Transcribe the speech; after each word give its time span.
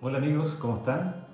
Hola 0.00 0.18
amigos, 0.18 0.54
¿cómo 0.60 0.76
están? 0.76 1.26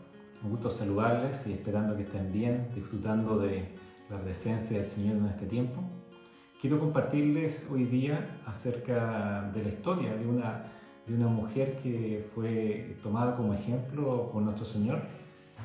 Un 0.42 0.52
gusto 0.52 0.70
saludarles 0.70 1.46
y 1.46 1.52
esperando 1.52 1.94
que 1.96 2.00
estén 2.04 2.32
bien, 2.32 2.68
disfrutando 2.74 3.36
de 3.36 3.68
la 4.08 4.18
presencia 4.18 4.78
del 4.78 4.86
Señor 4.86 5.18
en 5.18 5.26
este 5.26 5.44
tiempo. 5.44 5.82
Quiero 6.62 6.80
compartirles 6.80 7.68
hoy 7.70 7.84
día 7.84 8.40
acerca 8.46 9.50
de 9.52 9.64
la 9.64 9.68
historia 9.68 10.16
de 10.16 10.26
una, 10.26 10.62
de 11.06 11.14
una 11.14 11.26
mujer 11.26 11.76
que 11.76 12.26
fue 12.34 12.96
tomada 13.02 13.36
como 13.36 13.52
ejemplo 13.52 14.30
por 14.32 14.40
nuestro 14.40 14.64
Señor 14.64 15.02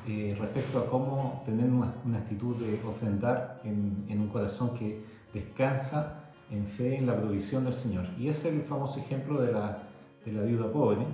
eh, 0.06 0.36
respecto 0.38 0.80
a 0.80 0.90
cómo 0.90 1.42
tener 1.46 1.70
una, 1.70 1.94
una 2.04 2.18
actitud 2.18 2.56
de 2.56 2.82
ofrendar 2.86 3.62
en, 3.64 4.04
en, 4.10 4.20
un 4.20 4.28
corazón 4.28 4.74
que 4.74 5.02
descansa 5.32 6.32
en 6.50 6.66
fe 6.66 6.98
en 6.98 7.06
la 7.06 7.16
provisión 7.16 7.64
del 7.64 7.72
Señor. 7.72 8.04
Y 8.18 8.28
es 8.28 8.44
el 8.44 8.60
famoso 8.60 9.00
ejemplo 9.00 9.40
de 9.40 9.52
la, 9.52 9.84
de 10.22 10.32
la 10.32 10.42
viuda 10.42 10.70
pobre 10.70 11.06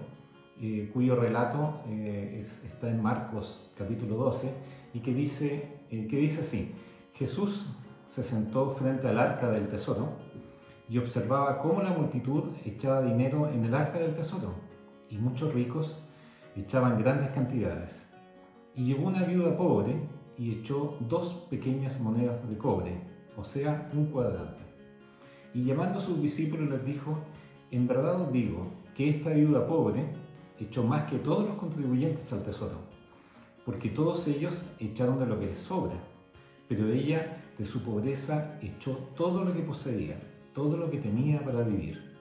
eh, 0.61 0.91
cuyo 0.93 1.17
relato 1.17 1.83
eh, 1.89 2.43
está 2.65 2.89
en 2.89 3.03
Marcos 3.03 3.71
capítulo 3.77 4.17
12 4.17 4.51
y 4.95 5.01
que 5.01 5.13
dice, 5.13 5.81
eh, 5.91 6.07
que 6.09 6.17
dice 6.17 6.41
así, 6.41 6.73
Jesús 7.13 7.67
se 8.09 8.23
sentó 8.23 8.71
frente 8.71 9.07
al 9.07 9.19
arca 9.19 9.51
del 9.51 9.69
tesoro 9.69 10.13
y 10.89 10.97
observaba 10.97 11.59
cómo 11.59 11.83
la 11.83 11.91
multitud 11.91 12.45
echaba 12.65 13.03
dinero 13.03 13.51
en 13.51 13.67
el 13.67 13.75
arca 13.75 13.99
del 13.99 14.15
tesoro 14.15 14.55
y 15.11 15.19
muchos 15.19 15.53
ricos 15.53 16.03
echaban 16.57 16.99
grandes 16.99 17.31
cantidades. 17.33 18.09
Y 18.75 18.85
llegó 18.85 19.09
una 19.09 19.25
viuda 19.25 19.59
pobre 19.59 19.95
y 20.39 20.53
echó 20.53 20.97
dos 21.01 21.35
pequeñas 21.51 22.01
monedas 22.01 22.49
de 22.49 22.57
cobre, 22.57 22.99
o 23.37 23.45
sea, 23.45 23.91
un 23.93 24.07
cuadrante. 24.07 24.63
Y 25.53 25.65
llamando 25.65 25.99
a 25.99 26.03
sus 26.03 26.23
discípulos 26.23 26.71
les 26.71 26.85
dijo, 26.87 27.19
en 27.71 27.87
verdad 27.87 28.23
os 28.23 28.33
digo 28.33 28.69
que 28.95 29.11
esta 29.11 29.31
viuda 29.31 29.67
pobre 29.67 30.07
echó 30.59 30.83
más 30.85 31.11
que 31.11 31.19
todos 31.19 31.47
los 31.47 31.57
contribuyentes 31.57 32.33
al 32.33 32.43
tesoro, 32.43 32.79
porque 33.65 33.91
todos 33.91 34.27
ellos 34.29 34.65
echaron 34.79 35.19
de 35.19 35.27
lo 35.27 35.39
que 35.39 35.47
les 35.47 35.59
sobra, 35.59 35.97
pero 36.69 36.89
ella 36.89 37.43
de 37.59 37.65
su 37.65 37.83
pobreza 37.83 38.59
echó 38.61 38.93
todo 39.17 39.45
lo 39.45 39.53
que 39.53 39.63
poseía, 39.63 40.19
todo 40.55 40.77
lo 40.77 40.91
que 40.91 40.99
tenía 40.99 41.45
para 41.45 41.63
vivir. 41.63 42.17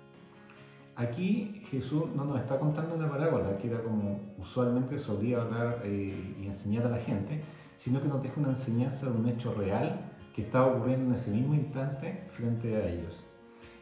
Aquí 0.96 1.62
Jesús 1.70 2.06
no 2.16 2.24
nos 2.24 2.40
está 2.40 2.58
contando 2.58 2.96
una 2.96 3.10
parábola, 3.10 3.58
que 3.58 3.68
era 3.68 3.84
como 3.84 4.34
usualmente 4.38 4.98
solía 4.98 5.42
hablar 5.42 5.82
eh, 5.84 6.36
y 6.42 6.46
enseñar 6.46 6.86
a 6.86 6.90
la 6.90 7.00
gente, 7.00 7.42
sino 7.78 8.02
que 8.02 8.08
nos 8.08 8.24
deja 8.24 8.40
una 8.40 8.50
enseñanza 8.50 9.10
de 9.10 9.18
un 9.18 9.28
hecho 9.28 9.54
real 9.54 10.00
que 10.34 10.44
estaba 10.44 10.68
ocurriendo 10.68 11.08
en 11.08 11.14
ese 11.14 11.32
mismo 11.32 11.54
instante 11.54 12.24
frente 12.32 12.76
a 12.78 12.88
ellos. 12.88 13.24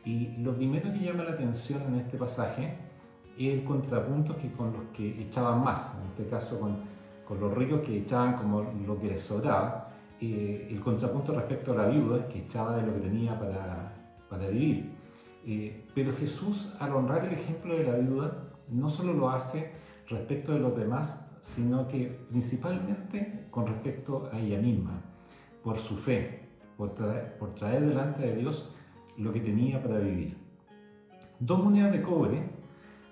Y 0.06 0.38
lo 0.38 0.56
primero 0.56 0.92
que 0.92 1.00
llama 1.00 1.24
la 1.24 1.32
atención 1.32 1.84
en 1.88 1.96
este 1.96 2.18
pasaje 2.18 2.78
el 3.38 3.64
contrapunto 3.64 4.36
que 4.38 4.52
con 4.52 4.74
los 4.74 4.82
que 4.94 5.22
echaban 5.22 5.64
más, 5.64 5.92
en 6.00 6.10
este 6.10 6.26
caso 6.30 6.60
con, 6.60 6.78
con 7.28 7.40
los 7.40 7.54
ricos 7.54 7.82
que 7.82 8.00
echaban 8.00 8.36
como 8.36 8.72
lo 8.86 9.00
que 9.00 9.08
les 9.08 9.22
sobraba, 9.22 9.90
eh, 10.22 10.68
el 10.70 10.80
contrapunto 10.80 11.34
respecto 11.34 11.74
a 11.74 11.76
la 11.76 11.88
viuda 11.88 12.28
que 12.28 12.40
echaba 12.40 12.78
de 12.78 12.84
lo 12.84 12.94
que 12.94 13.02
tenía 13.02 13.38
para, 13.38 13.94
para 14.30 14.48
vivir. 14.48 14.92
Eh, 15.46 15.86
pero 15.94 16.14
Jesús, 16.14 16.74
al 16.80 16.94
honrar 16.94 17.26
el 17.26 17.34
ejemplo 17.34 17.76
de 17.76 17.84
la 17.84 17.96
viuda, 17.96 18.46
no 18.70 18.90
solo 18.90 19.14
lo 19.14 19.30
hace 19.30 19.72
respecto 20.08 20.54
de 20.54 20.60
los 20.60 20.78
demás, 20.78 21.30
sino 21.42 21.88
que 21.88 22.26
principalmente 22.30 23.48
con 23.52 23.68
respecto 23.68 24.30
a 24.32 24.40
ella 24.40 24.60
misma, 24.60 25.02
por 25.62 25.78
su 25.78 25.98
fe, 25.98 26.48
por 26.78 26.94
traer, 26.94 27.38
por 27.38 27.54
traer 27.54 27.86
delante 27.86 28.22
de 28.22 28.36
Dios 28.38 28.74
lo 29.18 29.34
que 29.34 29.42
tenía 29.42 29.82
para 29.82 30.00
vivir. 30.00 30.38
Dos 31.40 31.62
monedas 31.62 31.92
de 31.92 32.02
cobre 32.02 32.42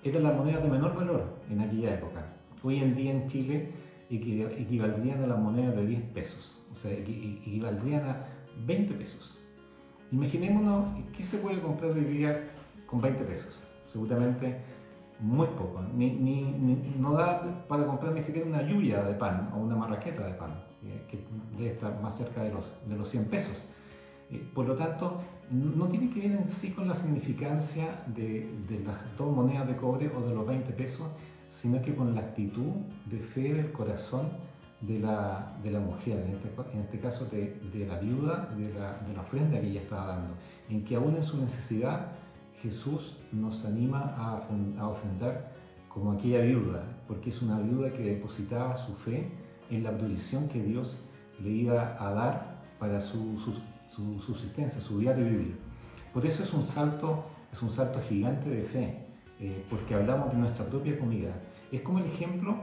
era 0.04 0.20
la 0.20 0.32
moneda 0.32 0.60
de 0.60 0.70
menor 0.70 0.96
valor 0.96 1.24
en 1.50 1.62
aquella 1.62 1.96
época. 1.96 2.26
Hoy 2.64 2.78
en 2.80 2.96
día 2.96 3.12
en 3.12 3.28
Chile 3.28 3.70
equivaldrían 4.10 5.24
a 5.24 5.28
las 5.28 5.40
monedas 5.40 5.76
de 5.76 5.86
10 5.86 6.02
pesos, 6.14 6.62
o 6.72 6.76
sea, 6.76 6.92
equivaldrían 6.92 8.04
a 8.08 8.26
20 8.66 8.94
pesos. 8.96 9.40
Imaginémonos 10.12 10.86
qué 11.16 11.24
se 11.24 11.38
puede 11.38 11.62
comprar 11.62 11.92
hoy 11.92 12.04
día 12.04 12.50
con 12.86 13.00
20 13.00 13.24
pesos. 13.24 13.64
Seguramente 13.86 14.58
muy 15.20 15.48
poco. 15.48 15.82
Ni, 15.96 16.10
ni, 16.12 16.96
no 17.00 17.14
da 17.14 17.66
para 17.68 17.86
comprar 17.86 18.14
ni 18.14 18.22
siquiera 18.22 18.48
una 18.48 18.64
lluvia 18.64 19.04
de 19.04 19.14
pan 19.14 19.52
o 19.56 19.60
una 19.60 19.76
marraqueta 19.76 20.26
de 20.26 20.34
pan, 20.34 20.52
eh, 20.84 21.06
que 21.08 21.20
debe 21.58 21.74
estar 21.74 22.02
más 22.02 22.18
cerca 22.18 22.44
de 22.44 22.52
los, 22.52 22.76
de 22.88 22.98
los 22.98 23.08
100 23.10 23.26
pesos. 23.26 23.64
Eh, 24.32 24.44
por 24.54 24.66
lo 24.66 24.76
tanto, 24.76 25.22
no 25.52 25.88
tiene 25.88 26.10
que 26.10 26.22
ver 26.22 26.32
en 26.32 26.48
sí 26.48 26.72
con 26.72 26.88
la 26.88 26.94
significancia 26.94 28.04
de, 28.08 28.50
las 28.86 29.18
dos 29.18 29.36
monedas 29.36 29.68
de 29.68 29.76
cobre 29.76 30.10
o 30.16 30.22
de 30.22 30.34
los 30.34 30.48
20 30.48 30.72
pesos, 30.74 31.08
sino 31.50 31.82
que 31.82 31.94
con 31.94 32.16
la 32.16 32.22
actitud 32.22 32.72
de 33.06 33.20
fe 33.20 33.54
del 33.54 33.72
corazón 33.72 34.30
de 34.80 35.00
la, 35.00 35.56
de 35.62 35.78
mujer, 35.80 36.26
en 36.26 36.36
este, 36.36 36.50
en 36.74 36.80
este 36.80 37.00
caso 37.00 37.26
de, 37.26 37.60
de, 37.72 37.86
la 37.86 38.00
viuda, 38.00 38.50
de 38.58 38.74
la, 38.74 38.98
de 39.00 39.20
ofrenda 39.20 39.60
que 39.60 39.68
ella 39.68 39.82
estaba 39.82 40.08
dando, 40.08 40.34
en 40.70 40.84
que 40.84 40.96
aún 40.96 41.16
en 41.16 41.24
su 41.24 41.38
necesidad 41.38 42.08
Jesús 42.62 43.16
nos 43.32 43.66
anima 43.66 44.16
a, 44.18 44.88
ofrendar 44.88 45.52
como 45.90 46.14
aquella 46.14 46.42
viuda, 46.42 46.84
porque 47.08 47.30
es 47.30 47.42
una 47.42 47.60
viuda 47.60 47.92
que 47.92 48.04
depositaba 48.04 48.78
su 48.78 48.94
fe 48.94 49.30
en 49.70 49.84
la 49.84 49.98
provisión 49.98 50.48
que 50.48 50.62
Dios 50.62 51.04
le 51.44 51.50
iba 51.50 51.98
a 52.00 52.14
dar 52.14 52.62
para 52.80 53.02
su, 53.02 53.38
su 53.92 54.16
su 54.16 54.34
subsistencia, 54.34 54.80
su 54.80 55.00
diario 55.00 55.26
vivir. 55.26 55.58
Por 56.14 56.26
eso 56.26 56.44
es 56.44 56.54
un 56.54 56.64
salto, 56.64 57.26
es 57.52 57.62
un 57.62 57.70
salto 57.70 58.00
gigante 58.02 58.50
de 58.50 58.64
fe, 58.64 59.06
eh, 59.40 59.66
porque 59.70 59.96
hablamos 59.96 60.32
de 60.32 60.38
nuestra 60.38 60.66
propia 60.66 60.98
comida. 60.98 61.32
Es 61.72 61.82
como 61.82 62.00
el 62.00 62.06
ejemplo 62.06 62.56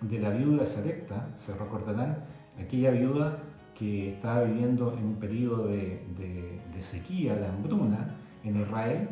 de 0.00 0.18
la 0.18 0.30
viuda 0.30 0.62
de 0.62 0.66
Sarepta, 0.66 1.28
se 1.36 1.54
recordarán, 1.54 2.24
aquella 2.58 2.90
viuda 2.90 3.38
que 3.78 4.14
estaba 4.14 4.42
viviendo 4.44 4.96
en 4.98 5.04
un 5.04 5.14
periodo 5.16 5.66
de, 5.66 6.04
de, 6.16 6.82
sequía, 6.82 7.36
de 7.36 7.46
hambruna 7.46 8.08
en 8.42 8.60
Israel, 8.60 9.08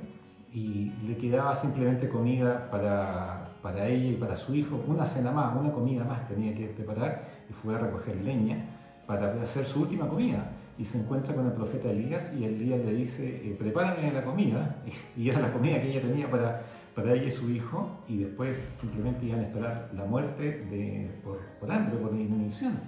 y 0.52 0.92
le 1.06 1.16
quedaba 1.16 1.54
simplemente 1.54 2.08
comida 2.08 2.68
para, 2.70 3.50
para, 3.62 3.86
ella 3.86 4.10
y 4.10 4.16
para 4.16 4.36
su 4.36 4.54
hijo, 4.54 4.82
una 4.88 5.06
cena 5.06 5.30
más, 5.30 5.54
una 5.56 5.70
comida 5.70 6.04
más 6.04 6.26
tenía 6.26 6.54
que 6.54 6.66
preparar, 6.66 7.22
y 7.48 7.52
fue 7.52 7.76
a 7.76 7.78
recoger 7.78 8.16
leña 8.22 8.64
para 9.06 9.32
hacer 9.42 9.64
su 9.64 9.82
última 9.82 10.08
comida 10.08 10.50
y 10.80 10.84
se 10.86 10.98
encuentra 10.98 11.34
con 11.34 11.44
el 11.44 11.52
profeta 11.52 11.90
Elías 11.90 12.32
y 12.34 12.46
Elías 12.46 12.80
le 12.82 12.94
dice, 12.94 13.28
eh, 13.44 13.54
prepárame 13.58 14.10
la 14.12 14.24
comida, 14.24 14.76
y 15.16 15.28
era 15.28 15.38
la 15.38 15.52
comida 15.52 15.80
que 15.80 15.90
ella 15.90 16.00
tenía 16.00 16.30
para, 16.30 16.62
para 16.94 17.12
ella 17.12 17.26
y 17.26 17.30
su 17.30 17.50
hijo, 17.50 17.98
y 18.08 18.16
después 18.16 18.66
simplemente 18.80 19.26
iban 19.26 19.40
a 19.40 19.42
esperar 19.42 19.90
la 19.94 20.06
muerte 20.06 20.42
de, 20.42 21.10
por, 21.22 21.38
por 21.60 21.70
hambre, 21.70 21.98
por 21.98 22.14
inanición. 22.14 22.80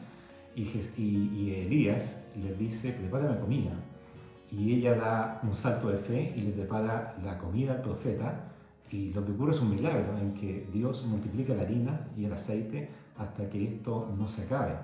Y, 0.57 0.63
y, 0.97 1.55
Elías 1.67 2.17
le 2.35 2.55
dice, 2.55 2.93
prepárame 2.93 3.39
comida. 3.39 3.73
Y 4.51 4.75
ella 4.75 4.95
da 4.95 5.41
un 5.43 5.55
salto 5.55 5.89
de 5.89 5.99
fe 5.99 6.33
y 6.35 6.43
le 6.43 6.53
prepara 6.53 7.15
la 7.23 7.37
comida 7.37 7.73
al 7.73 7.83
profeta, 7.83 8.53
y 8.91 9.13
lo 9.13 9.25
que 9.25 9.33
ocurre 9.33 9.53
es 9.53 9.61
un 9.61 9.71
milagro 9.71 10.17
en 10.19 10.33
que 10.33 10.67
Dios 10.73 11.05
multiplica 11.05 11.55
la 11.55 11.63
harina 11.63 12.09
y 12.17 12.25
el 12.25 12.33
aceite 12.33 12.89
hasta 13.19 13.51
que 13.51 13.65
esto 13.65 14.15
no 14.19 14.27
se 14.29 14.43
acabe. 14.43 14.77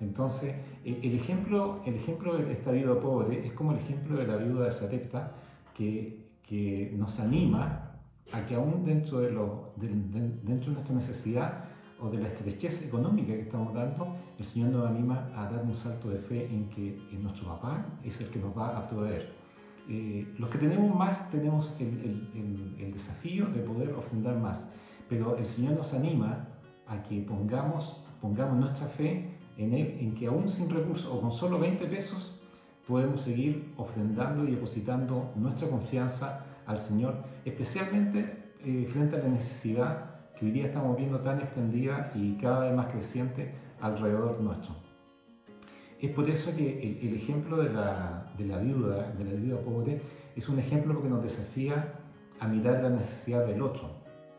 Entonces, 0.00 0.54
el 0.84 1.14
ejemplo, 1.14 1.80
el 1.86 1.94
ejemplo 1.94 2.36
de 2.36 2.52
esta 2.52 2.70
viuda 2.72 3.00
pobre 3.00 3.46
es 3.46 3.52
como 3.52 3.72
el 3.72 3.78
ejemplo 3.78 4.18
de 4.18 4.26
la 4.26 4.36
viuda 4.36 4.66
de 4.66 4.72
Sarepta 4.72 5.32
que, 5.74 6.24
que 6.46 6.92
nos 6.96 7.18
anima 7.18 7.86
a 8.32 8.44
que 8.44 8.54
aún 8.54 8.84
dentro 8.84 9.20
de, 9.20 9.30
lo, 9.30 9.72
de, 9.76 9.88
dentro 9.88 10.70
de 10.70 10.72
nuestra 10.74 10.94
necesidad 10.94 11.64
o 12.00 12.10
de 12.10 12.18
la 12.18 12.28
estrechez 12.28 12.82
económica 12.82 13.32
que 13.32 13.42
estamos 13.42 13.72
dando, 13.72 14.16
el 14.38 14.44
Señor 14.44 14.70
nos 14.70 14.86
anima 14.86 15.30
a 15.34 15.50
dar 15.50 15.64
un 15.64 15.74
salto 15.74 16.10
de 16.10 16.18
fe 16.18 16.46
en 16.46 16.68
que 16.68 16.98
nuestro 17.20 17.46
papá 17.46 17.86
es 18.04 18.20
el 18.20 18.28
que 18.28 18.38
nos 18.38 18.56
va 18.56 18.76
a 18.76 18.86
proveer. 18.86 19.32
Eh, 19.88 20.34
los 20.38 20.50
que 20.50 20.58
tenemos 20.58 20.94
más 20.94 21.30
tenemos 21.30 21.76
el, 21.78 21.86
el, 22.34 22.76
el, 22.80 22.92
desafío 22.92 23.46
de 23.46 23.60
poder 23.60 23.92
ofrendar 23.92 24.36
más, 24.36 24.68
pero 25.08 25.36
el 25.36 25.46
Señor 25.46 25.74
nos 25.74 25.94
anima 25.94 26.48
a 26.88 27.02
que 27.02 27.22
pongamos, 27.22 28.04
pongamos 28.20 28.58
nuestra 28.58 28.88
fe 28.88 29.35
en 29.56 29.72
Él, 29.72 29.98
en 30.00 30.14
que 30.14 30.26
aún 30.26 30.48
sin 30.48 30.70
recursos 30.70 31.10
o 31.10 31.20
con 31.20 31.32
solo 31.32 31.58
20 31.58 31.86
pesos 31.86 32.38
podemos 32.86 33.20
seguir 33.20 33.72
ofrendando 33.76 34.44
y 34.44 34.52
depositando 34.52 35.32
nuestra 35.36 35.68
confianza 35.68 36.44
al 36.66 36.78
Señor, 36.78 37.14
especialmente 37.44 38.52
eh, 38.64 38.86
frente 38.90 39.16
a 39.16 39.20
la 39.20 39.28
necesidad 39.28 40.16
que 40.34 40.46
hoy 40.46 40.52
día 40.52 40.66
estamos 40.66 40.96
viendo 40.96 41.20
tan 41.20 41.40
extendida 41.40 42.12
y 42.14 42.34
cada 42.34 42.60
vez 42.60 42.74
más 42.74 42.86
creciente 42.86 43.54
alrededor 43.80 44.40
nuestro. 44.40 44.74
Es 46.00 46.10
por 46.10 46.28
eso 46.28 46.54
que 46.54 46.98
el, 47.02 47.14
ejemplo 47.14 47.56
de 47.56 47.72
la, 47.72 48.30
de 48.36 48.44
la, 48.46 48.58
viuda, 48.58 49.12
de 49.12 49.24
la 49.24 49.32
viuda 49.32 49.60
pobre, 49.60 50.00
es 50.36 50.48
un 50.48 50.58
ejemplo 50.58 51.02
que 51.02 51.08
nos 51.08 51.22
desafía 51.22 51.94
a 52.38 52.46
mirar 52.46 52.82
la 52.82 52.90
necesidad 52.90 53.46
del 53.46 53.62
otro, 53.62 53.90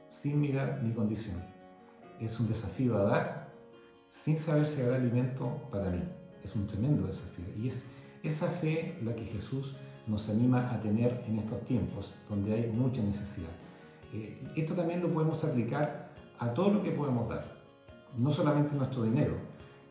sin 0.08 0.40
mirar 0.40 0.82
mi 0.84 0.92
condición. 0.94 1.38
Es 2.20 2.40
un 2.40 2.48
desafío 2.48 2.96
a 2.98 3.04
dar 3.04 3.47
sin 4.10 4.38
saber 4.38 4.68
si 4.68 4.82
habrá 4.82 4.96
alimento 4.96 5.62
para 5.72 5.90
mí. 5.90 6.04
Es 6.44 6.56
un 6.56 6.68
tremendo 6.68 7.08
desafío. 7.08 7.46
Y 7.56 7.68
es 7.68 7.84
esa 8.24 8.48
fe 8.48 8.98
la 9.04 9.16
que 9.16 9.26
Jesús 9.26 9.76
nos 10.08 10.30
anima 10.30 10.72
a 10.72 10.80
tener 10.80 11.24
en 11.28 11.40
estos 11.40 11.62
tiempos, 11.66 12.14
donde 12.30 12.54
hay 12.54 12.68
mucha 12.68 13.02
necesidad. 13.02 13.50
Eh, 14.14 14.42
esto 14.56 14.74
también 14.74 15.02
lo 15.02 15.10
podemos 15.10 15.44
aplicar 15.44 16.10
a 16.40 16.54
todo 16.54 16.70
lo 16.70 16.84
que 16.84 16.92
podemos 16.92 17.28
dar. 17.30 17.58
no 18.18 18.32
solamente 18.32 18.74
nuestro 18.76 19.04
dinero, 19.04 19.36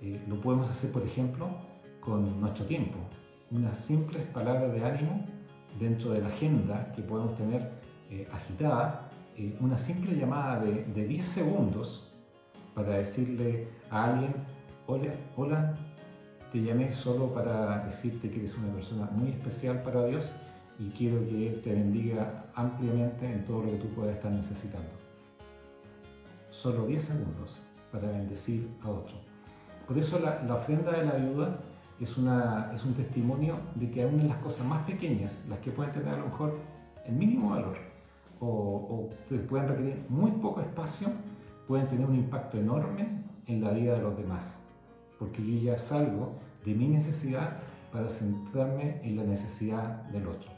eh, 0.02 0.20
lo 0.28 0.40
podemos 0.40 0.68
hacer, 0.68 0.90
por 0.90 1.02
ejemplo, 1.02 1.48
con 2.00 2.40
nuestro 2.40 2.64
tiempo. 2.64 2.98
Unas 3.50 3.78
simples 3.78 4.26
palabras 4.26 4.72
de 4.72 4.84
ánimo 4.84 5.24
dentro 5.78 6.10
de 6.10 6.20
la 6.20 6.28
agenda 6.28 6.92
que 6.94 7.02
podemos 7.02 7.36
tener 7.36 7.70
eh, 8.10 8.28
agitada, 8.32 9.08
eh, 9.36 9.56
una 9.60 9.78
simple 9.78 10.16
llamada 10.16 10.60
de, 10.60 10.84
de 10.84 11.06
10 11.06 11.26
segundos 11.26 12.05
para 12.76 12.98
decirle 12.98 13.68
a 13.90 14.04
alguien, 14.04 14.34
hola, 14.86 15.14
hola, 15.34 15.74
te 16.52 16.62
llamé 16.62 16.92
solo 16.92 17.32
para 17.32 17.82
decirte 17.86 18.28
que 18.28 18.40
eres 18.40 18.54
una 18.54 18.70
persona 18.70 19.08
muy 19.12 19.30
especial 19.30 19.82
para 19.82 20.04
Dios 20.04 20.30
y 20.78 20.90
quiero 20.90 21.26
que 21.26 21.48
Él 21.48 21.62
te 21.62 21.72
bendiga 21.72 22.44
ampliamente 22.54 23.32
en 23.32 23.46
todo 23.46 23.62
lo 23.62 23.70
que 23.70 23.78
tú 23.78 23.88
puedas 23.94 24.14
estar 24.14 24.30
necesitando. 24.30 24.90
Solo 26.50 26.86
10 26.86 27.02
segundos 27.02 27.62
para 27.90 28.08
bendecir 28.08 28.68
a 28.82 28.90
otro. 28.90 29.16
Por 29.88 29.96
eso 29.96 30.18
la, 30.18 30.54
ofrenda 30.54 30.92
de 30.92 31.06
la 31.06 31.12
ayuda 31.12 31.58
es, 31.98 32.18
una, 32.18 32.72
es 32.74 32.84
un 32.84 32.92
testimonio 32.92 33.58
de 33.74 33.90
que 33.90 34.02
aún 34.02 34.20
en 34.20 34.28
las 34.28 34.38
cosas 34.38 34.66
más 34.66 34.84
pequeñas, 34.84 35.38
las 35.48 35.60
que 35.60 35.70
pueden 35.70 35.94
tener 35.94 36.12
a 36.12 36.18
lo 36.18 36.26
mejor 36.26 36.54
el 37.06 37.14
mínimo 37.14 37.50
valor 37.50 37.78
o, 38.38 38.46
o 38.48 39.10
pueden 39.48 39.66
requerir 39.66 40.04
muy 40.10 40.32
poco 40.32 40.60
espacio, 40.60 41.08
pueden 41.66 41.88
tener 41.88 42.06
un 42.06 42.14
impacto 42.14 42.58
enorme 42.58 43.24
en 43.46 43.62
la 43.62 43.70
vida 43.70 43.94
de 43.94 44.02
los 44.02 44.16
demás. 44.16 44.58
Porque 45.18 45.44
yo 45.44 45.72
ya 45.72 45.78
salgo 45.78 46.34
de 46.64 46.74
mi 46.74 46.88
necesidad 46.88 47.58
para 47.92 48.10
centrarme 48.10 49.00
en 49.02 49.16
la 49.16 49.24
necesidad 49.24 50.02
del 50.10 50.26
otro. 50.26 50.50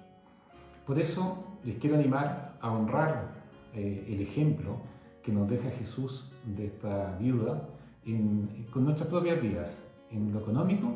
Por 0.87 0.99
eso 0.99 1.45
les 1.65 1.77
quiero 1.77 1.97
animar 1.97 2.57
a 2.61 2.73
honrar 2.73 3.31
eh, 3.75 4.07
el 4.09 4.21
ejemplo 4.21 4.77
que 5.23 5.33
nos 5.33 5.49
deja 5.49 5.71
Jesús 5.71 6.33
de 6.57 6.67
esta 6.67 7.17
viuda 7.19 7.69
con 8.71 8.85
nuestras 8.85 9.09
propias 9.09 9.43
vidas, 9.43 9.85
en 10.11 10.33
lo 10.33 10.41
económico, 10.41 10.95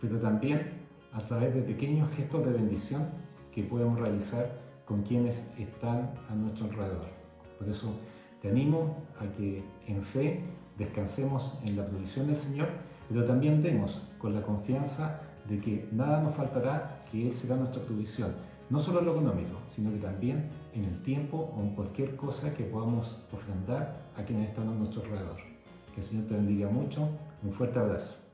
pero 0.00 0.18
también 0.18 0.70
a 1.12 1.20
través 1.20 1.54
de 1.54 1.60
pequeños 1.60 2.10
gestos 2.14 2.46
de 2.46 2.52
bendición 2.52 3.08
que 3.52 3.62
podemos 3.62 3.98
realizar 4.00 4.58
con 4.86 5.02
quienes 5.02 5.46
están 5.58 6.14
a 6.30 6.34
nuestro 6.34 6.66
alrededor. 6.66 7.08
Por 7.58 7.68
eso 7.68 7.92
te 8.40 8.50
animo 8.50 9.06
a 9.18 9.26
que 9.36 9.62
en 9.86 10.02
fe 10.02 10.44
descansemos 10.78 11.58
en 11.64 11.76
la 11.76 11.86
provisión 11.86 12.26
del 12.26 12.36
Señor, 12.36 12.68
pero 13.08 13.24
también 13.24 13.62
demos 13.62 14.02
con 14.18 14.34
la 14.34 14.42
confianza 14.42 15.20
de 15.48 15.58
que 15.58 15.88
nada 15.92 16.20
nos 16.20 16.34
faltará, 16.34 17.04
que 17.10 17.28
Él 17.28 17.32
será 17.32 17.56
nuestra 17.56 17.82
provisión 17.82 18.32
no 18.68 18.78
solo 18.78 19.00
en 19.00 19.06
lo 19.06 19.12
económico, 19.12 19.60
sino 19.74 19.92
que 19.92 19.98
también 19.98 20.48
en 20.74 20.84
el 20.84 21.02
tiempo 21.02 21.52
o 21.56 21.62
en 21.62 21.70
cualquier 21.74 22.16
cosa 22.16 22.52
que 22.52 22.64
podamos 22.64 23.24
ofrendar 23.32 24.06
a 24.16 24.22
quienes 24.22 24.48
están 24.48 24.68
a 24.68 24.72
nuestro 24.72 25.02
alrededor. 25.02 25.36
Que 25.94 26.00
el 26.00 26.06
Señor 26.06 26.26
te 26.26 26.34
bendiga 26.34 26.68
mucho. 26.68 27.08
Un 27.42 27.52
fuerte 27.52 27.78
abrazo. 27.78 28.25